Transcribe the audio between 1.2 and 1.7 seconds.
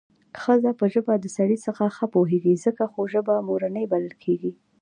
سړي